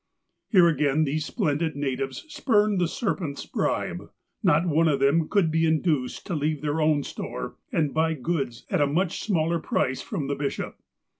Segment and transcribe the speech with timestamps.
[0.49, 4.09] Here again these splendid natives spurned the serpent's bribe.
[4.41, 8.65] Not one of them could be induced to leave their own store, and buy goods
[8.71, 10.79] at a much smaller price from the bishop.